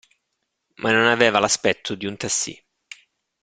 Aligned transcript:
Ma 0.77 0.91
non 0.91 1.05
aveva 1.05 1.37
l'aspetto 1.37 1.93
di 1.93 2.07
un 2.07 2.17
tassì. 2.17 2.59